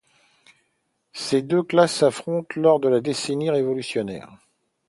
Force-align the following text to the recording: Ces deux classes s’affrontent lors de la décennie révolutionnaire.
Ces 1.13 1.43
deux 1.43 1.61
classes 1.61 1.97
s’affrontent 1.97 2.59
lors 2.59 2.79
de 2.79 2.89
la 2.89 3.01
décennie 3.01 3.51
révolutionnaire. 3.51 4.31